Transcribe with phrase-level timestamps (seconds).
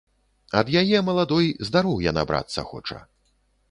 [0.61, 2.97] Ад яе, маладой, здароўя набрацца хоча.